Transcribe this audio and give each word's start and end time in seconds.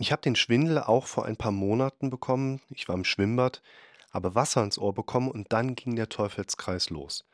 Ich 0.00 0.12
habe 0.12 0.22
den 0.22 0.34
Schwindel 0.34 0.78
auch 0.78 1.04
vor 1.04 1.26
ein 1.26 1.36
paar 1.36 1.52
Monaten 1.52 2.08
bekommen. 2.08 2.62
Ich 2.70 2.88
war 2.88 2.94
im 2.94 3.04
Schwimmbad, 3.04 3.60
habe 4.10 4.34
Wasser 4.34 4.64
ins 4.64 4.78
Ohr 4.78 4.94
bekommen 4.94 5.30
und 5.30 5.52
dann 5.52 5.74
ging 5.74 5.94
der 5.94 6.08
Teufelskreis 6.08 6.88
los. 6.88 7.28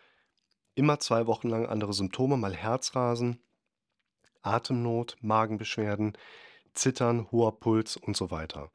Immer 0.74 0.98
2 0.98 1.28
Wochen 1.28 1.48
lang 1.48 1.66
andere 1.66 1.92
Symptome, 1.94 2.36
mal 2.36 2.56
Herzrasen, 2.56 3.38
Atemnot, 4.42 5.16
Magenbeschwerden, 5.20 6.18
Zittern, 6.74 7.30
hoher 7.30 7.60
Puls 7.60 7.96
und 7.96 8.16
so 8.16 8.32
weiter. 8.32 8.72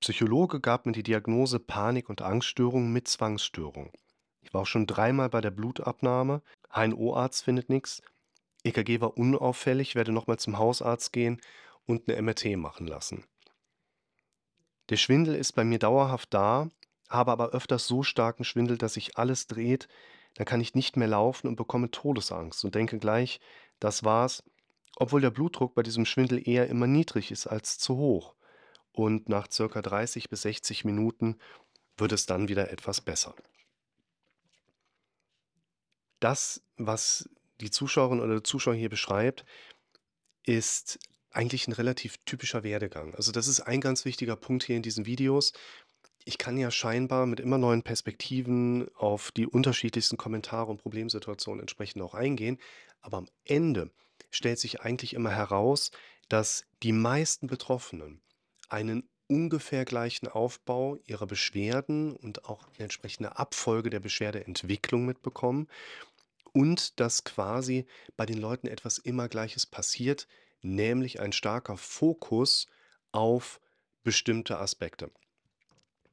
Psychologe 0.00 0.58
gab 0.58 0.84
mir 0.84 0.90
die 0.90 1.04
Diagnose 1.04 1.60
Panik 1.60 2.08
und 2.08 2.20
Angststörung 2.20 2.92
mit 2.92 3.06
Zwangsstörung. 3.06 3.92
Ich 4.40 4.52
war 4.52 4.62
auch 4.62 4.66
schon 4.66 4.88
dreimal 4.88 5.28
bei 5.28 5.40
der 5.40 5.52
Blutabnahme. 5.52 6.42
HNO-Arzt 6.74 7.44
findet 7.44 7.70
nichts. 7.70 8.02
EKG 8.64 9.00
war 9.00 9.16
unauffällig, 9.16 9.94
werde 9.94 10.10
nochmal 10.10 10.40
zum 10.40 10.58
Hausarzt 10.58 11.12
gehen 11.12 11.40
und 11.88 12.08
eine 12.08 12.20
MRT 12.22 12.56
machen 12.56 12.86
lassen. 12.86 13.24
Der 14.90 14.96
Schwindel 14.96 15.34
ist 15.34 15.52
bei 15.52 15.64
mir 15.64 15.78
dauerhaft 15.78 16.32
da, 16.32 16.70
habe 17.08 17.32
aber 17.32 17.50
öfters 17.50 17.86
so 17.86 18.02
starken 18.02 18.44
Schwindel, 18.44 18.78
dass 18.78 18.94
sich 18.94 19.16
alles 19.18 19.46
dreht. 19.46 19.88
Dann 20.34 20.46
kann 20.46 20.60
ich 20.60 20.74
nicht 20.74 20.96
mehr 20.96 21.08
laufen 21.08 21.48
und 21.48 21.56
bekomme 21.56 21.90
Todesangst 21.90 22.64
und 22.64 22.74
denke 22.74 22.98
gleich, 22.98 23.40
das 23.80 24.04
war's, 24.04 24.44
obwohl 24.96 25.20
der 25.20 25.30
Blutdruck 25.30 25.74
bei 25.74 25.82
diesem 25.82 26.04
Schwindel 26.04 26.46
eher 26.46 26.68
immer 26.68 26.86
niedrig 26.86 27.30
ist 27.30 27.46
als 27.46 27.78
zu 27.78 27.96
hoch. 27.96 28.34
Und 28.92 29.28
nach 29.28 29.50
circa 29.50 29.80
30 29.80 30.28
bis 30.28 30.42
60 30.42 30.84
Minuten 30.84 31.38
wird 31.96 32.12
es 32.12 32.26
dann 32.26 32.48
wieder 32.48 32.70
etwas 32.70 33.00
besser. 33.00 33.34
Das, 36.20 36.62
was 36.76 37.28
die 37.60 37.70
Zuschauerin 37.70 38.20
oder 38.20 38.34
der 38.34 38.44
Zuschauer 38.44 38.74
hier 38.74 38.88
beschreibt, 38.88 39.44
ist 40.44 40.98
eigentlich 41.30 41.68
ein 41.68 41.72
relativ 41.72 42.16
typischer 42.24 42.62
Werdegang. 42.62 43.14
Also, 43.14 43.32
das 43.32 43.48
ist 43.48 43.60
ein 43.60 43.80
ganz 43.80 44.04
wichtiger 44.04 44.36
Punkt 44.36 44.64
hier 44.64 44.76
in 44.76 44.82
diesen 44.82 45.06
Videos. 45.06 45.52
Ich 46.24 46.38
kann 46.38 46.58
ja 46.58 46.70
scheinbar 46.70 47.26
mit 47.26 47.40
immer 47.40 47.58
neuen 47.58 47.82
Perspektiven 47.82 48.88
auf 48.96 49.30
die 49.32 49.46
unterschiedlichsten 49.46 50.16
Kommentare 50.16 50.70
und 50.70 50.82
Problemsituationen 50.82 51.60
entsprechend 51.60 52.02
auch 52.02 52.14
eingehen, 52.14 52.58
aber 53.00 53.18
am 53.18 53.28
Ende 53.44 53.90
stellt 54.30 54.58
sich 54.58 54.82
eigentlich 54.82 55.14
immer 55.14 55.30
heraus, 55.30 55.90
dass 56.28 56.64
die 56.82 56.92
meisten 56.92 57.46
Betroffenen 57.46 58.20
einen 58.68 59.08
ungefähr 59.28 59.84
gleichen 59.84 60.28
Aufbau 60.28 60.98
ihrer 61.06 61.26
Beschwerden 61.26 62.16
und 62.16 62.46
auch 62.46 62.68
die 62.78 62.82
entsprechende 62.82 63.38
Abfolge 63.38 63.90
der 63.90 64.00
Beschwerdeentwicklung 64.00 65.04
mitbekommen 65.06 65.68
und 66.52 66.98
dass 66.98 67.24
quasi 67.24 67.86
bei 68.16 68.26
den 68.26 68.38
Leuten 68.38 68.66
etwas 68.66 68.98
immer 68.98 69.28
Gleiches 69.28 69.66
passiert, 69.66 70.26
nämlich 70.62 71.20
ein 71.20 71.32
starker 71.32 71.76
Fokus 71.76 72.66
auf 73.12 73.60
bestimmte 74.02 74.58
Aspekte. 74.58 75.10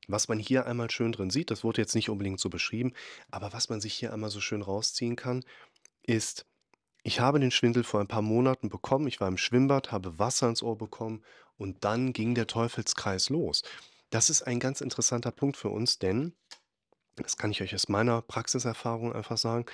Was 0.08 0.28
man 0.28 0.38
hier 0.38 0.66
einmal 0.66 0.92
schön 0.92 1.12
drin 1.12 1.30
sieht, 1.30 1.50
das 1.50 1.64
wurde 1.64 1.82
jetzt 1.82 1.96
nicht 1.96 2.10
unbedingt 2.10 2.40
so 2.40 2.50
beschrieben, 2.50 2.94
aber 3.32 3.54
was 3.54 3.70
man 3.70 3.82
sich 3.82 3.94
hier 3.94 4.14
einmal 4.14 4.30
so 4.30 4.40
schön 4.40 4.62
rausziehen 4.62 5.16
kann, 5.16 5.44
ist, 6.04 6.46
ich 7.04 7.20
habe 7.20 7.40
den 7.40 7.52
Schwindel 7.52 7.84
vor 7.84 8.00
ein 8.00 8.08
paar 8.08 8.22
Monaten 8.22 8.70
bekommen. 8.70 9.08
Ich 9.08 9.20
war 9.20 9.28
im 9.28 9.38
Schwimmbad, 9.38 9.92
habe 9.92 10.18
Wasser 10.20 10.50
ins 10.50 10.64
Ohr 10.64 10.78
bekommen 10.78 11.24
und 11.58 11.84
dann 11.84 12.14
ging 12.14 12.36
der 12.36 12.48
Teufelskreis 12.48 13.30
los. 13.30 13.64
Das 14.10 14.30
ist 14.30 14.44
ein 14.44 14.60
ganz 14.60 14.82
interessanter 14.82 15.32
Punkt 15.32 15.58
für 15.58 15.70
uns, 15.70 16.00
denn, 16.00 16.34
das 17.16 17.38
kann 17.38 17.52
ich 17.52 17.62
euch 17.62 17.74
aus 17.74 17.90
meiner 17.90 18.22
Praxiserfahrung 18.22 19.14
einfach 19.14 19.38
sagen, 19.38 19.66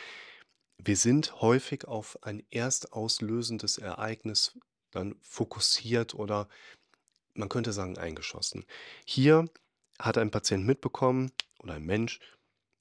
wir 0.84 0.98
sind 0.98 1.42
häufig 1.42 1.86
auf 1.86 2.18
ein 2.24 2.44
erst 2.50 2.94
auslösendes 2.94 3.78
Ereignis 3.78 4.58
dann 4.92 5.16
fokussiert 5.22 6.16
oder 6.16 6.48
man 7.34 7.50
könnte 7.50 7.72
sagen 7.72 7.98
eingeschossen. 7.98 8.66
Hier 9.06 9.46
hat 10.00 10.18
ein 10.18 10.32
Patient 10.32 10.66
mitbekommen 10.66 11.32
oder 11.60 11.76
ein 11.76 11.86
Mensch, 11.86 12.20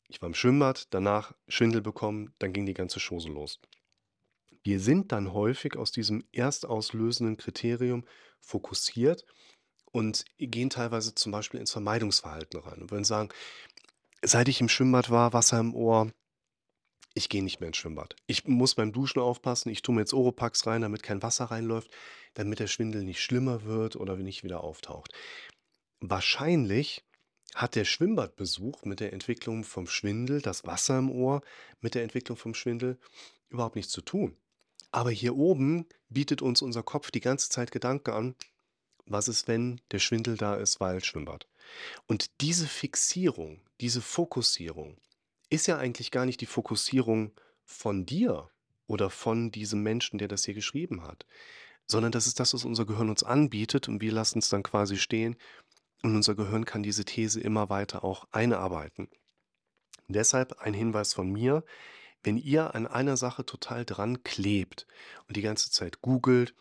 ich 0.08 0.20
war 0.20 0.26
im 0.26 0.34
Schwimmbad, 0.34 0.88
danach 0.90 1.34
Schwindel 1.46 1.82
bekommen, 1.82 2.34
dann 2.38 2.52
ging 2.52 2.66
die 2.66 2.74
ganze 2.74 2.98
Chose 3.00 3.28
los. 3.28 3.60
Wir 4.62 4.80
sind 4.80 5.12
dann 5.12 5.32
häufig 5.32 5.76
aus 5.76 5.92
diesem 5.92 6.24
erst 6.32 6.66
auslösenden 6.66 7.36
Kriterium 7.36 8.04
fokussiert 8.40 9.24
und 9.92 10.24
gehen 10.38 10.70
teilweise 10.70 11.14
zum 11.14 11.32
Beispiel 11.32 11.60
ins 11.60 11.72
Vermeidungsverhalten 11.72 12.60
rein 12.60 12.82
und 12.82 12.90
würden 12.90 13.04
sagen, 13.04 13.28
seit 14.22 14.48
ich 14.48 14.60
im 14.60 14.68
Schwimmbad 14.68 15.10
war, 15.10 15.32
Wasser 15.32 15.60
im 15.60 15.74
Ohr, 15.74 16.10
ich 17.14 17.28
gehe 17.28 17.42
nicht 17.42 17.60
mehr 17.60 17.68
ins 17.68 17.76
Schwimmbad. 17.76 18.14
Ich 18.26 18.46
muss 18.46 18.74
beim 18.74 18.92
Duschen 18.92 19.20
aufpassen. 19.20 19.70
Ich 19.70 19.82
tue 19.82 19.94
mir 19.94 20.02
jetzt 20.02 20.14
Oropax 20.14 20.66
rein, 20.66 20.82
damit 20.82 21.02
kein 21.02 21.22
Wasser 21.22 21.46
reinläuft, 21.46 21.90
damit 22.34 22.60
der 22.60 22.68
Schwindel 22.68 23.02
nicht 23.02 23.20
schlimmer 23.20 23.64
wird 23.64 23.96
oder 23.96 24.16
nicht 24.16 24.44
wieder 24.44 24.62
auftaucht. 24.62 25.12
Wahrscheinlich 26.00 27.04
hat 27.54 27.74
der 27.74 27.84
Schwimmbadbesuch 27.84 28.84
mit 28.84 29.00
der 29.00 29.12
Entwicklung 29.12 29.64
vom 29.64 29.86
Schwindel, 29.86 30.40
das 30.40 30.64
Wasser 30.64 30.98
im 30.98 31.10
Ohr 31.10 31.42
mit 31.80 31.94
der 31.94 32.04
Entwicklung 32.04 32.36
vom 32.36 32.54
Schwindel 32.54 32.98
überhaupt 33.48 33.76
nichts 33.76 33.92
zu 33.92 34.02
tun. 34.02 34.36
Aber 34.92 35.10
hier 35.10 35.36
oben 35.36 35.86
bietet 36.08 36.42
uns 36.42 36.62
unser 36.62 36.82
Kopf 36.82 37.10
die 37.10 37.20
ganze 37.20 37.48
Zeit 37.48 37.72
Gedanken 37.72 38.10
an, 38.10 38.34
was 39.06 39.28
ist, 39.28 39.48
wenn 39.48 39.80
der 39.90 39.98
Schwindel 39.98 40.36
da 40.36 40.54
ist, 40.54 40.80
weil 40.80 41.02
Schwimmbad. 41.02 41.48
Und 42.06 42.30
diese 42.40 42.66
Fixierung, 42.66 43.60
diese 43.80 44.00
Fokussierung, 44.00 44.96
ist 45.50 45.66
ja 45.66 45.76
eigentlich 45.76 46.10
gar 46.10 46.24
nicht 46.24 46.40
die 46.40 46.46
Fokussierung 46.46 47.32
von 47.64 48.06
dir 48.06 48.50
oder 48.86 49.10
von 49.10 49.50
diesem 49.50 49.82
Menschen, 49.82 50.18
der 50.18 50.28
das 50.28 50.44
hier 50.44 50.54
geschrieben 50.54 51.02
hat, 51.02 51.26
sondern 51.86 52.12
das 52.12 52.26
ist 52.26 52.40
das, 52.40 52.54
was 52.54 52.64
unser 52.64 52.86
Gehirn 52.86 53.10
uns 53.10 53.22
anbietet 53.22 53.88
und 53.88 54.00
wir 54.00 54.12
lassen 54.12 54.38
es 54.38 54.48
dann 54.48 54.62
quasi 54.62 54.96
stehen 54.96 55.36
und 56.02 56.14
unser 56.14 56.34
Gehirn 56.34 56.64
kann 56.64 56.82
diese 56.82 57.04
These 57.04 57.40
immer 57.40 57.68
weiter 57.68 58.04
auch 58.04 58.26
einarbeiten. 58.30 59.08
Deshalb 60.08 60.60
ein 60.60 60.74
Hinweis 60.74 61.14
von 61.14 61.30
mir, 61.30 61.64
wenn 62.22 62.36
ihr 62.36 62.74
an 62.74 62.86
einer 62.86 63.16
Sache 63.16 63.44
total 63.44 63.84
dran 63.84 64.22
klebt 64.22 64.86
und 65.28 65.36
die 65.36 65.42
ganze 65.42 65.70
Zeit 65.70 66.00
googelt 66.00 66.54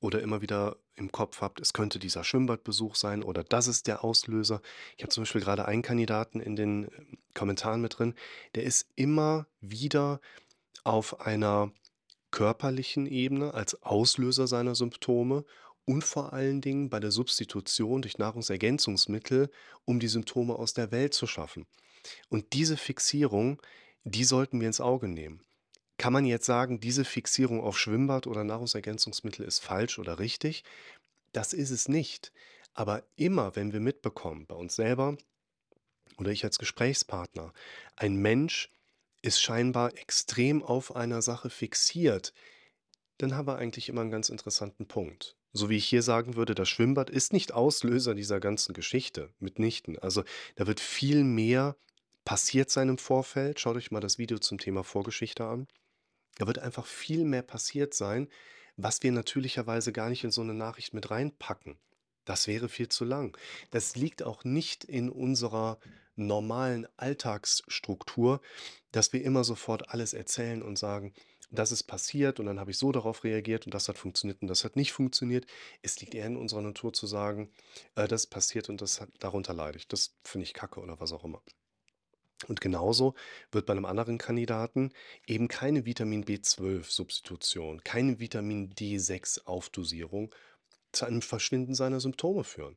oder 0.00 0.22
immer 0.22 0.42
wieder 0.42 0.76
im 0.96 1.12
Kopf 1.12 1.40
habt, 1.40 1.60
es 1.60 1.72
könnte 1.72 1.98
dieser 1.98 2.24
Schwimmbadbesuch 2.24 2.94
sein 2.94 3.22
oder 3.22 3.44
das 3.44 3.68
ist 3.68 3.86
der 3.86 4.02
Auslöser. 4.02 4.62
Ich 4.96 5.02
habe 5.02 5.12
zum 5.12 5.22
Beispiel 5.22 5.42
gerade 5.42 5.66
einen 5.66 5.82
Kandidaten 5.82 6.40
in 6.40 6.56
den 6.56 6.84
ähm, 6.84 7.18
Kommentaren 7.34 7.80
mit 7.80 7.98
drin, 7.98 8.14
der 8.54 8.64
ist 8.64 8.88
immer 8.96 9.46
wieder 9.60 10.20
auf 10.84 11.20
einer 11.20 11.70
körperlichen 12.30 13.06
Ebene 13.06 13.54
als 13.54 13.82
Auslöser 13.82 14.46
seiner 14.46 14.74
Symptome 14.74 15.44
und 15.84 16.02
vor 16.02 16.32
allen 16.32 16.60
Dingen 16.60 16.90
bei 16.90 17.00
der 17.00 17.12
Substitution 17.12 18.02
durch 18.02 18.18
Nahrungsergänzungsmittel, 18.18 19.50
um 19.84 20.00
die 20.00 20.08
Symptome 20.08 20.54
aus 20.56 20.74
der 20.74 20.90
Welt 20.90 21.14
zu 21.14 21.26
schaffen. 21.26 21.66
Und 22.28 22.52
diese 22.52 22.76
Fixierung, 22.76 23.60
die 24.04 24.24
sollten 24.24 24.60
wir 24.60 24.66
ins 24.66 24.80
Auge 24.80 25.08
nehmen. 25.08 25.40
Kann 25.98 26.12
man 26.12 26.26
jetzt 26.26 26.46
sagen, 26.46 26.78
diese 26.80 27.04
Fixierung 27.04 27.60
auf 27.60 27.78
Schwimmbad 27.78 28.26
oder 28.26 28.44
Nahrungsergänzungsmittel 28.44 29.46
ist 29.46 29.60
falsch 29.60 29.98
oder 29.98 30.18
richtig? 30.18 30.62
Das 31.32 31.52
ist 31.52 31.70
es 31.70 31.88
nicht. 31.88 32.32
Aber 32.74 33.02
immer, 33.16 33.56
wenn 33.56 33.72
wir 33.72 33.80
mitbekommen, 33.80 34.46
bei 34.46 34.54
uns 34.54 34.76
selber 34.76 35.16
oder 36.18 36.30
ich 36.30 36.44
als 36.44 36.58
Gesprächspartner, 36.58 37.52
ein 37.96 38.16
Mensch 38.16 38.70
ist 39.22 39.40
scheinbar 39.40 39.96
extrem 39.96 40.62
auf 40.62 40.94
einer 40.94 41.22
Sache 41.22 41.50
fixiert, 41.50 42.34
dann 43.18 43.34
haben 43.34 43.48
wir 43.48 43.56
eigentlich 43.56 43.88
immer 43.88 44.02
einen 44.02 44.10
ganz 44.10 44.28
interessanten 44.28 44.86
Punkt. 44.86 45.36
So 45.54 45.70
wie 45.70 45.78
ich 45.78 45.86
hier 45.86 46.02
sagen 46.02 46.36
würde, 46.36 46.54
das 46.54 46.68
Schwimmbad 46.68 47.08
ist 47.08 47.32
nicht 47.32 47.52
Auslöser 47.52 48.14
dieser 48.14 48.40
ganzen 48.40 48.74
Geschichte, 48.74 49.30
mitnichten. 49.38 49.98
Also 49.98 50.22
da 50.56 50.66
wird 50.66 50.80
viel 50.80 51.24
mehr 51.24 51.76
passiert 52.26 52.70
sein 52.70 52.90
im 52.90 52.98
Vorfeld. 52.98 53.58
Schaut 53.58 53.76
euch 53.76 53.90
mal 53.90 54.00
das 54.00 54.18
Video 54.18 54.38
zum 54.38 54.58
Thema 54.58 54.84
Vorgeschichte 54.84 55.46
an. 55.46 55.66
Da 56.38 56.46
wird 56.46 56.58
einfach 56.58 56.86
viel 56.86 57.24
mehr 57.24 57.42
passiert 57.42 57.94
sein, 57.94 58.28
was 58.76 59.02
wir 59.02 59.12
natürlicherweise 59.12 59.92
gar 59.92 60.10
nicht 60.10 60.24
in 60.24 60.30
so 60.30 60.42
eine 60.42 60.54
Nachricht 60.54 60.94
mit 60.94 61.10
reinpacken. 61.10 61.78
Das 62.24 62.46
wäre 62.46 62.68
viel 62.68 62.88
zu 62.88 63.04
lang. 63.04 63.36
Das 63.70 63.96
liegt 63.96 64.22
auch 64.22 64.44
nicht 64.44 64.84
in 64.84 65.08
unserer 65.08 65.78
normalen 66.16 66.86
Alltagsstruktur, 66.96 68.40
dass 68.90 69.12
wir 69.12 69.22
immer 69.22 69.44
sofort 69.44 69.90
alles 69.90 70.12
erzählen 70.12 70.62
und 70.62 70.78
sagen, 70.78 71.14
das 71.50 71.70
ist 71.72 71.84
passiert 71.84 72.40
und 72.40 72.46
dann 72.46 72.58
habe 72.58 72.72
ich 72.72 72.78
so 72.78 72.90
darauf 72.90 73.22
reagiert 73.22 73.66
und 73.66 73.74
das 73.74 73.88
hat 73.88 73.98
funktioniert 73.98 74.42
und 74.42 74.48
das 74.48 74.64
hat 74.64 74.76
nicht 74.76 74.92
funktioniert. 74.92 75.46
Es 75.82 76.00
liegt 76.00 76.14
eher 76.14 76.26
in 76.26 76.36
unserer 76.36 76.62
Natur 76.62 76.92
zu 76.92 77.06
sagen, 77.06 77.52
äh, 77.94 78.08
das 78.08 78.24
ist 78.24 78.30
passiert 78.30 78.68
und 78.68 78.80
das 78.80 79.00
hat, 79.00 79.10
darunter 79.20 79.54
leide 79.54 79.78
ich. 79.78 79.86
Das 79.86 80.16
finde 80.24 80.44
ich 80.44 80.54
kacke 80.54 80.80
oder 80.80 80.98
was 80.98 81.12
auch 81.12 81.24
immer. 81.24 81.42
Und 82.48 82.60
genauso 82.60 83.14
wird 83.50 83.66
bei 83.66 83.72
einem 83.72 83.86
anderen 83.86 84.18
Kandidaten 84.18 84.92
eben 85.26 85.48
keine 85.48 85.86
Vitamin 85.86 86.24
B12-Substitution, 86.24 87.82
keine 87.82 88.18
Vitamin 88.18 88.74
D6-Aufdosierung 88.74 90.34
zu 90.92 91.06
einem 91.06 91.22
Verschwinden 91.22 91.74
seiner 91.74 92.00
Symptome 92.00 92.44
führen. 92.44 92.76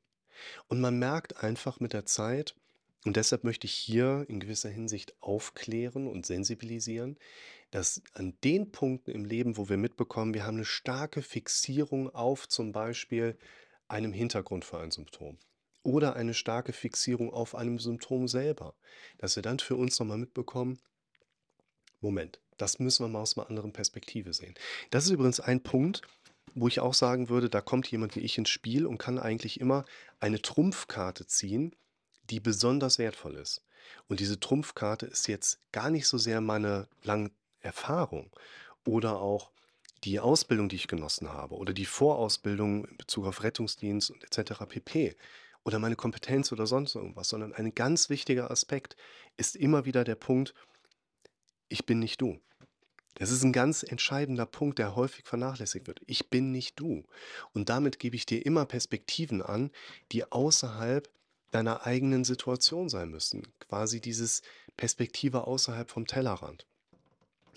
Und 0.67 0.79
man 0.79 0.97
merkt 0.97 1.43
einfach 1.43 1.79
mit 1.79 1.93
der 1.93 2.05
Zeit, 2.05 2.55
und 3.05 3.15
deshalb 3.15 3.43
möchte 3.45 3.65
ich 3.65 3.73
hier 3.73 4.25
in 4.27 4.39
gewisser 4.39 4.69
Hinsicht 4.69 5.13
aufklären 5.21 6.07
und 6.07 6.25
sensibilisieren, 6.25 7.17
dass 7.71 8.01
an 8.13 8.37
den 8.43 8.71
Punkten 8.71 9.11
im 9.11 9.25
Leben, 9.25 9.57
wo 9.57 9.69
wir 9.69 9.77
mitbekommen, 9.77 10.33
wir 10.33 10.45
haben 10.45 10.57
eine 10.57 10.65
starke 10.65 11.21
Fixierung 11.21 12.13
auf 12.13 12.47
zum 12.49 12.71
Beispiel 12.71 13.37
einem 13.87 14.11
Hintergrund 14.11 14.65
für 14.65 14.79
ein 14.79 14.91
Symptom 14.91 15.37
oder 15.83 16.15
eine 16.15 16.33
starke 16.33 16.73
Fixierung 16.73 17.31
auf 17.33 17.55
einem 17.55 17.79
Symptom 17.79 18.27
selber, 18.27 18.75
dass 19.17 19.35
wir 19.35 19.43
dann 19.43 19.59
für 19.59 19.75
uns 19.75 19.99
noch 19.99 20.07
mal 20.07 20.17
mitbekommen: 20.17 20.79
„Moment, 22.01 22.41
das 22.57 22.79
müssen 22.79 23.05
wir 23.05 23.09
mal 23.09 23.21
aus 23.21 23.35
'ner 23.37 23.47
anderen 23.49 23.71
Perspektive 23.73 24.33
sehen.“ 24.33 24.55
Das 24.89 25.05
ist 25.05 25.11
übrigens 25.11 25.39
ein 25.39 25.63
Punkt, 25.63 26.01
wo 26.55 26.67
ich 26.67 26.79
auch 26.79 26.93
sagen 26.93 27.29
würde, 27.29 27.49
da 27.49 27.61
kommt 27.61 27.89
jemand 27.91 28.15
wie 28.15 28.21
ich 28.21 28.37
ins 28.37 28.49
Spiel 28.49 28.85
und 28.85 28.97
kann 28.97 29.19
eigentlich 29.19 29.59
immer 29.59 29.85
eine 30.19 30.41
Trumpfkarte 30.41 31.25
ziehen, 31.27 31.75
die 32.29 32.39
besonders 32.39 32.99
wertvoll 32.99 33.35
ist. 33.35 33.63
Und 34.07 34.19
diese 34.19 34.39
Trumpfkarte 34.39 35.05
ist 35.05 35.27
jetzt 35.27 35.59
gar 35.71 35.89
nicht 35.89 36.07
so 36.07 36.17
sehr 36.17 36.41
meine 36.41 36.87
langen 37.03 37.31
Erfahrung 37.61 38.31
oder 38.85 39.19
auch 39.21 39.51
die 40.03 40.19
Ausbildung, 40.19 40.69
die 40.69 40.77
ich 40.77 40.87
genossen 40.87 41.29
habe 41.29 41.55
oder 41.55 41.73
die 41.73 41.85
Vorausbildung 41.85 42.85
in 42.85 42.97
Bezug 42.97 43.25
auf 43.25 43.43
Rettungsdienst 43.43 44.09
und 44.11 44.23
et 44.23 44.33
cetera 44.33 44.65
pp. 44.65 45.15
Oder 45.63 45.79
meine 45.79 45.95
Kompetenz 45.95 46.51
oder 46.51 46.67
sonst 46.67 46.95
irgendwas, 46.95 47.29
sondern 47.29 47.53
ein 47.53 47.75
ganz 47.75 48.09
wichtiger 48.09 48.51
Aspekt 48.51 48.95
ist 49.37 49.55
immer 49.55 49.85
wieder 49.85 50.03
der 50.03 50.15
Punkt: 50.15 50.53
„Ich 51.69 51.85
bin 51.85 51.99
nicht 51.99 52.21
du.“ 52.21 52.39
Das 53.15 53.31
ist 53.31 53.43
'n 53.43 53.51
ganz 53.53 53.83
entscheidender 53.83 54.45
Punkt, 54.45 54.79
der 54.79 54.95
häufig 54.95 55.25
vernachlässigt 55.25 55.87
wird. 55.87 56.01
„Ich 56.07 56.29
bin 56.29 56.51
nicht 56.51 56.79
du.“ 56.79 57.03
Und 57.53 57.69
damit 57.69 57.99
gebe 57.99 58.15
ich 58.15 58.25
dir 58.25 58.45
immer 58.45 58.65
Perspektiven 58.65 59.41
an, 59.41 59.71
die 60.11 60.31
außerhalb 60.31 61.09
deiner 61.51 61.85
eigenen 61.85 62.23
Situation 62.23 62.89
sein 62.89 63.09
müssen. 63.09 63.47
Quasi 63.59 64.01
dieses 64.01 64.41
Perspektive 64.77 65.47
außerhalb 65.47 65.89
vom 65.91 66.07
Tellerrand. 66.07 66.65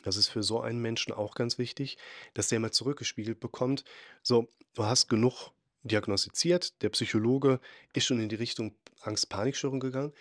Das 0.03 0.17
ist 0.17 0.29
für 0.29 0.43
so 0.43 0.61
einen 0.61 0.81
Menschen 0.81 1.13
auch 1.13 1.35
ganz 1.35 1.59
wichtig, 1.59 1.99
dass 2.35 2.49
der 2.49 2.59
mal 2.61 2.73
zurückgespiegelt 2.73 3.39
bekommt: 3.41 3.85
„So, 4.23 4.49
du 4.75 4.85
hast 4.85 5.09
genug 5.09 5.51
diagnostiziert.“ 5.85 6.83
Der 6.83 6.91
Psychologe 6.91 7.61
ist 7.95 8.07
schon 8.07 8.21
in 8.21 8.29
die 8.29 8.37
Richtung 8.37 8.77
Angst-Panikstörung 9.01 9.81
gegangen. 9.81 10.13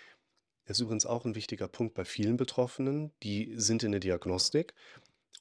Das 0.66 0.78
ist 0.78 0.82
übrigens 0.84 1.06
auch 1.08 1.26
'n 1.26 1.36
wichtiger 1.36 1.68
Punkt 1.70 1.96
bei 1.96 2.06
vielen 2.06 2.38
Betroffenen, 2.38 3.14
die 3.24 3.54
sind 3.58 3.84
in 3.84 3.92
der 3.92 4.02
Diagnostik 4.02 4.74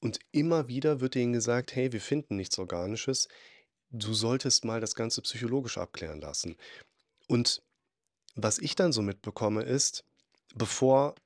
und 0.00 0.20
immer 0.32 0.69
wieder 0.69 1.00
wird 1.00 1.14
denen 1.17 1.32
gesagt: 1.34 1.75
„Hey, 1.76 1.93
wir 1.93 2.00
finden 2.02 2.37
nichts 2.37 2.58
Organisches. 2.58 3.28
Du 3.90 4.14
solltest 4.14 4.64
mal 4.67 4.81
das 4.81 4.94
Ganze 4.96 5.22
psychologisch 5.22 5.78
abklären 5.78 6.20
lassen.“ 6.20 6.56
Und 7.28 7.62
was 8.37 8.58
ich 8.61 8.76
dann 8.76 8.93
so 8.93 9.02
mitbekomme, 9.02 9.62
ist, 9.64 10.05
bevor 10.56 11.16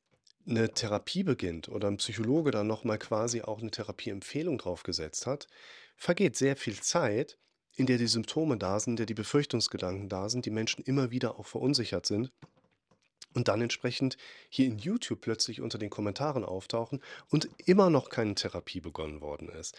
'ne 0.46 0.70
Therapie 0.74 1.24
beginnt 1.24 1.68
oder 1.70 1.88
'n 1.88 1.98
Psychologe 1.98 2.50
dann 2.52 2.66
noch 2.68 2.84
mal 2.84 2.98
quasi 2.98 3.42
auch 3.42 3.60
'ne 3.62 3.70
Therapieempfehlung 3.72 4.58
drauf 4.58 4.82
gesetzt 4.84 5.26
hat, 5.26 5.48
vergeht 5.96 6.36
sehr 6.36 6.56
viel 6.56 6.80
Zeit, 6.80 7.38
in 7.76 7.86
der 7.86 7.98
die 7.98 8.06
Symptome 8.06 8.56
da 8.56 8.78
sind, 8.80 8.92
in 8.92 8.96
der 8.96 9.06
die 9.06 9.14
Befürchtungsgedanken 9.14 10.08
da 10.08 10.28
sind, 10.28 10.46
die 10.46 10.50
Menschen 10.50 10.84
immer 10.84 11.10
wieder 11.10 11.38
auch 11.38 11.46
verunsichert 11.46 12.06
sind 12.06 12.30
und 13.34 13.48
dann 13.48 13.62
entsprechend 13.62 14.16
hier 14.48 14.66
in 14.66 14.78
YouTube 14.78 15.20
plötzlich 15.20 15.60
unter 15.60 15.78
den 15.78 15.90
Kommentaren 15.90 16.44
auftauchen 16.44 17.02
und 17.30 17.48
immer 17.66 17.90
noch 17.90 18.08
keine 18.08 18.34
Therapie 18.34 18.80
begonnen 18.80 19.20
worden 19.20 19.48
ist. 19.48 19.76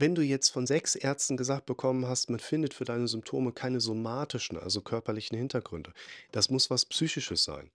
Wenn 0.00 0.14
du 0.14 0.22
jetzt 0.22 0.50
von 0.50 0.66
6 0.66 0.94
Ärzten 0.94 1.36
gesagt 1.36 1.66
bekommen 1.66 2.06
hast, 2.06 2.30
man 2.30 2.38
findet 2.38 2.72
für 2.72 2.84
deine 2.84 3.08
Symptome 3.08 3.52
keine 3.52 3.80
somatischen, 3.80 4.56
also 4.56 4.80
körperlichen 4.80 5.36
Hintergründe, 5.36 5.92
das 6.30 6.50
muss 6.50 6.70
was 6.70 6.86
Psychisches 6.86 7.42
sein, 7.42 7.70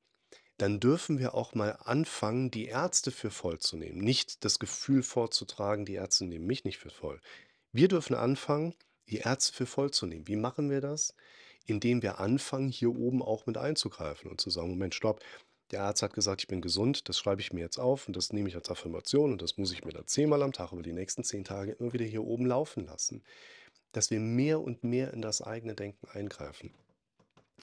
dann 0.57 0.80
dürfen 0.80 1.19
wir 1.19 1.33
auch 1.33 1.56
mal 1.56 1.71
anfangen, 1.83 2.51
die 2.51 2.68
Ärzte 2.68 3.12
für 3.12 3.31
voll 3.31 3.60
zu 3.60 3.75
nehmen. 3.75 4.00
Nicht 4.00 4.45
das 4.45 4.60
Gefühl 4.60 5.04
vorzutragen, 5.04 5.83
die 5.83 5.95
Ärzte 5.95 6.25
nehmen 6.25 6.45
mich 6.45 6.63
nicht 6.63 6.77
für 6.77 6.92
voll. 6.92 7.19
Wir 7.71 7.88
dürfen 7.88 8.15
anfangen, 8.15 8.74
die 9.13 9.19
Ärzte 9.19 9.54
für 9.54 9.65
voll 9.65 9.92
zu 9.92 10.07
nehmen. 10.07 10.27
Wie 10.27 10.36
machen 10.36 10.69
wir 10.69 10.81
das? 10.81 11.15
Indem 11.65 12.01
wir 12.01 12.19
anfangen, 12.19 12.68
hier 12.69 12.89
oben 12.89 13.21
auch 13.21 13.45
mit 13.45 13.57
einzugreifen 13.57 14.30
und 14.30 14.42
zu 14.42 14.50
sagen: 14.50 14.69
„Moment, 14.69 14.95
stopp. 14.95 15.21
Der 15.71 15.83
Arzt 15.83 16.01
hat 16.01 16.13
gesagt, 16.13 16.42
ich 16.42 16.48
bin 16.48 16.62
gesund. 16.62 17.07
Das 17.07 17.18
schreibe 17.18 17.42
ich 17.42 17.54
mir 17.54 17.62
jetzt 17.62 17.80
auf 17.80 18.07
und 18.07 18.18
das 18.18 18.33
nehme 18.33 18.50
ich 18.50 18.56
als 18.56 18.69
Affirmation 18.69 19.31
und 19.31 19.42
das 19.42 19.57
muss 19.57 19.71
ich 19.71 19.86
mir 19.86 19.92
dann 19.94 20.07
zehnmal 20.07 20.42
am 20.42 20.51
Tag 20.51 20.71
über 20.74 20.83
die 20.83 20.94
nächsten 20.94 21.24
10 21.24 21.44
Tage 21.44 21.74
immer 21.74 21.94
wieder 21.94 22.06
hier 22.06 22.24
oben 22.24 22.45
laufen 22.45 22.86
lassen.“ 22.86 23.24
Dass 23.92 24.10
wir 24.10 24.19
mehr 24.19 24.60
und 24.60 24.83
mehr 24.83 25.13
in 25.13 25.21
das 25.21 25.42
eigene 25.42 25.75
Denken 25.75 26.07
eingreifen. 26.10 26.74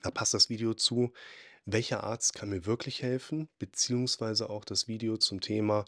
Da 0.02 0.10
passt 0.10 0.34
das 0.34 0.48
Video 0.48 0.74
zu: 0.74 1.12
„Welcher 1.66 2.04
Arzt 2.04 2.34
kann 2.34 2.50
mir 2.50 2.64
wirklich 2.64 3.02
helfen?“ 3.02 3.48
Beziehungsweise 3.58 4.48
auch 4.48 4.64
das 4.64 4.86
Video 4.86 5.16
zum 5.16 5.40
Thema 5.40 5.84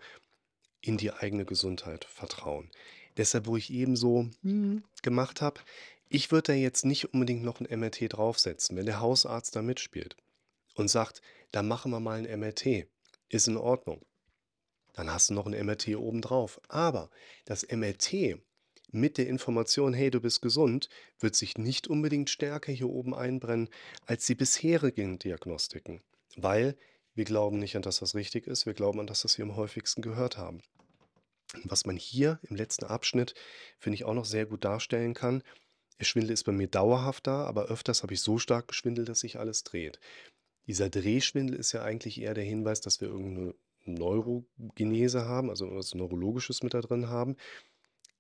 „In 0.81 0.97
die 0.97 1.12
eigene 1.12 1.44
Gesundheit 1.44 2.05
vertrauen.“ 2.05 2.70
Deshalb, 3.17 3.47
wo 3.47 3.56
ich 3.56 3.70
eben 3.73 3.97
so, 3.97 4.29
hm, 4.43 4.82
gemacht 5.03 5.41
habe 5.43 5.61
ich 6.14 6.31
würde 6.31 6.49
da 6.49 6.53
jetzt 6.53 6.85
nicht 6.85 7.14
unbedingt 7.14 7.43
noch 7.43 7.61
'n 7.61 7.67
MRT 7.67 8.09
draufsetzen. 8.12 8.76
Wenn 8.76 8.85
der 8.87 9.00
Hausarzt 9.00 9.56
da 9.56 9.62
mitspielt 9.62 10.14
und 10.75 10.88
sagt: 10.88 11.23
„Dann 11.53 11.67
machen 11.69 11.91
wir 11.91 12.00
mal 12.00 12.19
'n 12.20 12.26
MRT.“ 12.26 12.87
Ist 13.31 13.49
in 13.49 13.56
Ordnung. 13.56 14.03
Dann 14.94 15.11
hast 15.12 15.31
du 15.31 15.35
noch 15.35 15.47
'n 15.47 15.55
MRT 15.55 15.97
obendrauf. 15.97 16.61
Aber 16.69 17.11
das 17.47 17.64
MRT 17.64 18.37
mit 18.93 19.19
der 19.19 19.29
Information: 19.29 19.94
„Hey, 19.94 20.11
du 20.11 20.20
bist 20.20 20.43
gesund“, 20.43 20.88
wird 21.20 21.37
sich 21.37 21.59
nicht 21.59 21.88
unbedingt 21.88 22.31
stärker 22.31 22.73
hier 22.73 22.91
oben 22.91 23.14
einbrennen 23.14 23.70
als 24.06 24.26
die 24.26 24.35
bisherigen 24.35 25.19
Diagnostiken, 25.19 26.03
weil 26.37 26.76
wir 27.14 27.25
glauben 27.25 27.59
nicht 27.59 27.76
an 27.76 27.82
das, 27.82 28.03
was 28.03 28.14
richtig 28.14 28.47
ist. 28.47 28.67
Wir 28.67 28.75
glauben 28.75 29.00
an 29.00 29.06
das, 29.06 29.25
was 29.25 29.38
wir 29.38 29.44
am 29.47 29.56
häufigsten 29.56 30.03
gehört 30.03 30.37
haben. 30.38 30.62
Was 31.64 31.84
man 31.87 31.96
hier 31.96 32.40
im 32.44 32.56
letzten 32.56 32.84
Abschnitt, 32.87 33.34
finde 33.78 33.96
ich, 33.96 34.04
auch 34.04 34.14
noch 34.14 34.25
sehr 34.25 34.46
gut 34.46 34.64
darstellen 34.64 35.14
kann: 35.14 35.43
Der 36.00 36.04
Schwindel 36.06 36.32
ist 36.32 36.44
bei 36.44 36.52
mir 36.52 36.69
dauerhaft 36.69 37.26
da, 37.26 37.44
aber 37.44 37.66
öfters 37.66 38.02
habe 38.02 38.14
ich 38.14 38.20
so 38.22 38.38
stark 38.38 38.69
geschwindelt, 38.69 39.08
dass 39.08 39.20
sich 39.20 39.38
alles 39.38 39.62
dreht. 39.64 40.00
Dieser 40.69 40.90
Drehschwindel 40.90 41.56
ist 41.56 41.72
ja 41.72 41.82
eigentlich 41.82 42.20
eher 42.20 42.34
der 42.34 42.44
Hinweis, 42.44 42.81
dass 42.81 43.00
wir 43.00 43.08
irgend 43.08 43.38
'ne 43.38 43.54
Neurogenese 43.87 45.26
haben, 45.26 45.50
also 45.50 45.64
irgendwas 45.66 45.94
Neurologisches 45.94 46.62
mit 46.62 46.75
da 46.75 46.81
drin 46.82 47.08
haben. 47.08 47.37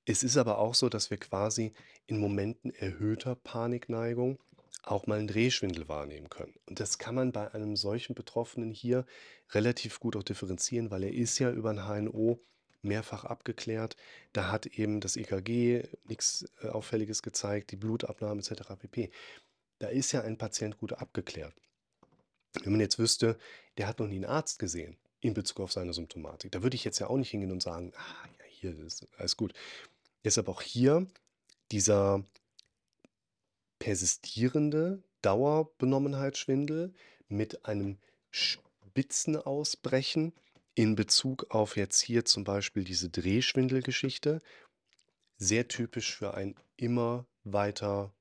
Es 0.06 0.22
ist 0.24 0.36
aber 0.38 0.58
auch 0.58 0.74
so, 0.74 0.88
dass 0.88 1.10
wir 1.10 1.18
quasi 1.18 1.74
in 2.06 2.18
Momenten 2.20 2.70
erhöhter 2.74 3.36
Panikneigung 3.36 4.38
auch 4.84 5.06
mal 5.06 5.20
'n 5.20 5.28
Drehschwindel 5.28 5.88
wahrnehmen 5.88 6.30
können. 6.30 6.54
Und 6.66 6.80
das 6.80 6.98
kann 6.98 7.14
man 7.16 7.32
bei 7.32 7.52
einem 7.54 7.76
solchen 7.76 8.14
Betroffenen 8.14 8.72
hier 8.72 9.06
relativ 9.52 10.00
gut 10.00 10.16
auch 10.16 10.24
differenzieren, 10.24 10.90
weil 10.90 11.04
er 11.04 11.14
ist 11.14 11.38
ja 11.40 11.50
über 11.52 11.70
'n 11.70 11.86
HNO 11.88 12.40
mehrfach 12.82 13.24
abgeklärt. 13.24 13.96
Da 14.32 14.50
hat 14.52 14.66
eben 14.66 15.00
das 15.00 15.16
EKG 15.16 15.84
nix, 16.04 16.44
äh, 16.62 16.68
Auffälliges 16.68 17.22
gezeigt, 17.22 17.70
die 17.72 17.76
Blutabnahme 17.76 18.40
et 18.40 18.44
cetera 18.46 18.76
pp. 18.76 19.10
Da 19.80 19.88
ist 19.88 20.12
ja 20.12 20.22
ein 20.22 20.38
Patient 20.38 20.78
gut 20.78 20.94
abgeklärt. 20.94 21.54
Wenn 22.62 22.72
man 22.72 22.80
jetzt 22.80 22.98
wüsste, 22.98 23.38
der 23.78 23.86
hat 23.88 23.98
noch 23.98 24.06
nie 24.08 24.18
'n 24.18 24.24
Arzt 24.26 24.58
gesehen 24.58 24.96
in 25.20 25.34
Bezug 25.34 25.60
auf 25.60 25.72
seine 25.72 25.92
Symptomatik, 25.94 26.52
da 26.52 26.62
würde 26.62 26.74
ich 26.76 26.84
jetzt 26.84 26.98
ja 26.98 27.08
auch 27.08 27.16
nicht 27.16 27.30
hingehen 27.30 27.52
und 27.52 27.62
sagen: 27.62 27.92
„Ah, 27.96 28.28
ja, 28.38 28.44
hier 28.48 28.78
ist 28.80 29.06
alles 29.16 29.36
gut.“ 29.36 29.54
Deshalb 30.24 30.48
auch 30.48 30.62
hier 30.62 31.06
dieser 31.72 32.24
persistierende 33.78 35.02
Dauerbenommenheitsschwindel 35.22 36.92
mit 37.28 37.64
einem 37.66 37.98
Spitzenausbrechen 38.30 40.32
in 40.74 40.94
Bezug 40.94 41.46
auf 41.50 41.76
jetzt 41.76 42.00
hier 42.00 42.24
zum 42.24 42.44
Beispiel 42.44 42.84
diese 42.84 43.10
Drehschwindelgeschichte. 43.10 44.40
Sehr 45.38 45.68
typisch 45.68 46.16
für 46.16 46.34
ein 46.34 46.54
immer 46.76 47.26
weiter 47.44 48.14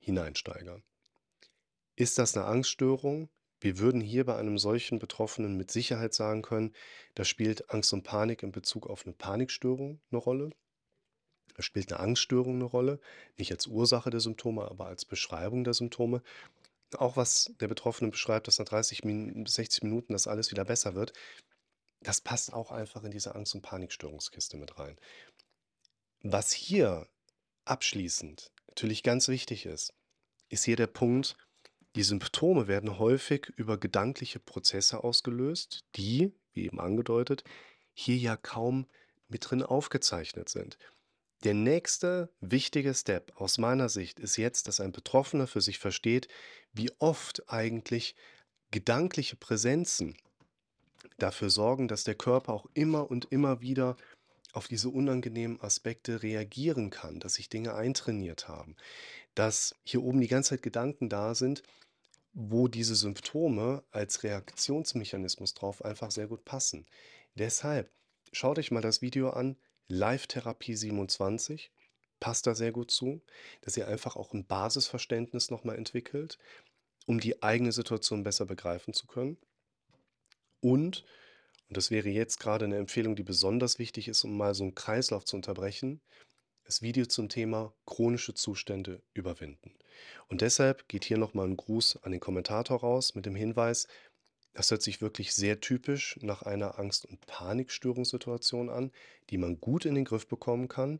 Hineinsteigern. 0.00 0.82
Ist 1.98 2.18
das 2.18 2.34
'ne 2.34 2.44
Angststörung? 2.44 3.30
Wir 3.60 3.78
würden 3.78 4.00
hier 4.00 4.24
bei 4.24 4.36
einem 4.36 4.58
solchen 4.58 4.98
Betroffenen 4.98 5.56
mit 5.56 5.70
Sicherheit 5.70 6.12
sagen 6.12 6.42
können, 6.42 6.74
da 7.14 7.24
spielt 7.24 7.70
Angst 7.70 7.92
und 7.92 8.02
Panik 8.02 8.42
in 8.42 8.50
Bezug 8.52 8.88
auf 8.88 9.06
'ne 9.06 9.12
Panikstörung 9.12 10.00
'ne 10.10 10.18
Rolle. 10.18 10.50
Da 11.56 11.62
spielt 11.62 11.90
'ne 11.90 12.00
Angststörung 12.00 12.58
'ne 12.58 12.64
Rolle, 12.64 13.00
nicht 13.38 13.52
als 13.52 13.66
Ursache 13.68 14.10
der 14.10 14.20
Symptome, 14.20 14.64
aber 14.70 14.86
als 14.86 15.04
Beschreibung 15.04 15.62
der 15.64 15.74
Symptome. 15.74 16.22
Auch 16.98 17.16
was 17.16 17.52
der 17.60 17.68
Betroffene 17.68 18.10
beschreibt, 18.10 18.48
dass 18.48 18.58
nach 18.60 18.66
30 18.66 19.04
Min 19.04 19.44
bis 19.44 19.54
60 19.54 19.82
Minuten 19.84 20.12
das 20.14 20.28
alles 20.28 20.50
wieder 20.52 20.64
besser 20.64 20.94
wird. 20.96 21.12
Das 22.04 22.20
passt 22.20 22.52
auch 22.52 22.70
einfach 22.70 23.02
in 23.02 23.10
diese 23.10 23.34
Angst 23.34 23.54
und 23.54 23.62
Panikstörungskiste 23.62 24.58
mit 24.58 24.78
rein. 24.78 24.96
Was 26.20 26.52
hier 26.52 27.08
abschließend 27.64 28.52
natürlich 28.68 29.02
ganz 29.02 29.28
wichtig 29.28 29.64
ist, 29.66 29.94
ist 30.50 30.64
hier 30.64 30.76
der 30.76 30.86
Punkt, 30.86 31.36
die 31.96 32.02
Symptome 32.02 32.68
werden 32.68 32.98
häufig 32.98 33.46
über 33.56 33.78
gedankliche 33.78 34.38
Prozesse 34.38 35.02
ausgelöst, 35.02 35.84
die, 35.96 36.32
wie 36.52 36.66
eben 36.66 36.78
angedeutet, 36.78 37.42
hier 37.94 38.16
ja 38.16 38.36
kaum 38.36 38.86
mit 39.28 39.48
drin 39.48 39.62
aufgezeichnet 39.62 40.48
sind. 40.50 40.76
Der 41.44 41.54
nächste 41.54 42.30
wichtige 42.40 42.94
Step 42.94 43.32
aus 43.40 43.58
meiner 43.58 43.88
Sicht 43.88 44.20
ist 44.20 44.36
jetzt, 44.36 44.68
dass 44.68 44.80
ein 44.80 44.92
Betroffener 44.92 45.46
für 45.46 45.60
sich 45.60 45.78
versteht, 45.78 46.28
wie 46.72 46.90
oft 46.98 47.48
eigentlich 47.48 48.14
gedankliche 48.70 49.36
Präsenzen 49.36 50.16
dafür 51.18 51.50
sorgen, 51.50 51.88
dass 51.88 52.04
der 52.04 52.14
Körper 52.14 52.52
auch 52.52 52.66
immer 52.74 53.10
und 53.10 53.26
immer 53.30 53.60
wieder 53.60 53.96
auf 54.52 54.68
diese 54.68 54.88
unangenehmen 54.88 55.60
Aspekte 55.60 56.22
reagieren 56.22 56.90
kann, 56.90 57.18
dass 57.20 57.34
sich 57.34 57.48
Dinge 57.48 57.74
eintrainiert 57.74 58.48
haben. 58.48 58.76
dass 59.34 59.74
hier 59.82 60.02
oben 60.02 60.20
die 60.20 60.28
ganze 60.28 60.50
Zeit 60.50 60.62
Gedanken 60.62 61.08
da 61.08 61.34
sind, 61.34 61.64
wo 62.34 62.68
diese 62.68 62.94
Symptome 62.94 63.82
als 63.90 64.22
Reaktionsmechanismus 64.22 65.54
drauf 65.54 65.84
einfach 65.84 66.10
sehr 66.12 66.28
gut 66.28 66.44
passen. 66.44 66.86
Deshalb 67.34 67.90
schaut 68.32 68.58
euch 68.58 68.70
mal 68.70 68.80
das 68.80 69.02
Video 69.02 69.30
an, 69.30 69.56
Live-Therapie 69.88 70.76
27, 70.76 71.72
passt 72.20 72.46
da 72.46 72.54
sehr 72.54 72.72
gut 72.72 72.90
zu, 72.90 73.22
dass 73.60 73.76
ihr 73.76 73.88
einfach 73.88 74.16
auch 74.16 74.32
ein 74.32 74.46
Basisverständnis 74.46 75.50
nochmal 75.50 75.76
entwickelt, 75.76 76.38
um 77.06 77.20
die 77.20 77.42
eigene 77.42 77.72
Situation 77.72 78.22
besser 78.22 78.46
begreifen 78.46 78.94
zu 78.94 79.06
können. 79.06 79.36
Und, 80.64 81.04
und 81.68 81.76
das 81.76 81.90
wäre 81.90 82.08
jetzt 82.08 82.40
gerade 82.40 82.64
eine 82.64 82.78
Empfehlung, 82.78 83.16
die 83.16 83.22
besonders 83.22 83.78
wichtig 83.78 84.08
ist, 84.08 84.24
um 84.24 84.34
mal 84.34 84.54
so 84.54 84.62
einen 84.62 84.74
Kreislauf 84.74 85.26
zu 85.26 85.36
unterbrechen, 85.36 86.00
das 86.64 86.80
Video 86.80 87.04
zum 87.04 87.28
Thema 87.28 87.74
chronische 87.84 88.32
Zustände 88.32 89.02
überwinden. 89.12 89.74
Und 90.28 90.40
deshalb 90.40 90.88
geht 90.88 91.04
hier 91.04 91.18
nochmal 91.18 91.48
ein 91.48 91.58
Gruß 91.58 92.02
an 92.02 92.12
den 92.12 92.20
Kommentator 92.20 92.80
raus 92.80 93.14
mit 93.14 93.26
dem 93.26 93.36
Hinweis, 93.36 93.88
das 94.54 94.70
hört 94.70 94.80
sich 94.80 95.02
wirklich 95.02 95.34
sehr 95.34 95.60
typisch 95.60 96.18
nach 96.22 96.40
einer 96.40 96.78
Angst- 96.78 97.04
und 97.04 97.20
Panikstörungssituation 97.26 98.70
an, 98.70 98.90
die 99.28 99.36
man 99.36 99.60
gut 99.60 99.84
in 99.84 99.94
den 99.94 100.06
Griff 100.06 100.26
bekommen 100.28 100.68
kann, 100.68 100.98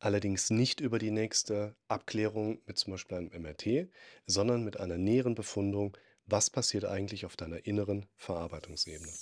allerdings 0.00 0.50
nicht 0.50 0.80
über 0.80 0.98
die 0.98 1.12
nächste 1.12 1.76
Abklärung 1.88 2.60
mit 2.66 2.76
zum 2.76 2.90
Beispiel 2.90 3.16
einem 3.16 3.42
MRT, 3.42 3.88
sondern 4.26 4.64
mit 4.64 4.78
einer 4.78 4.98
näheren 4.98 5.34
Befundung, 5.34 5.96
was 6.32 6.50
passiert 6.50 6.86
eigentlich 6.86 7.26
auf 7.26 7.36
deiner 7.36 7.64
inneren 7.66 8.06
Verarbeitungsebene. 8.16 9.12